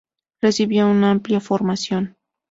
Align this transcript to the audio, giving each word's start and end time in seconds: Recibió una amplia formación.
Recibió 0.41 0.87
una 0.89 1.11
amplia 1.11 1.39
formación. 1.39 2.17